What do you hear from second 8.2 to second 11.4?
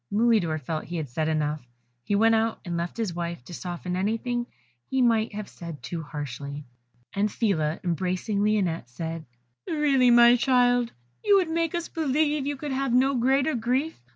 Lionette, said, "Really, my child, you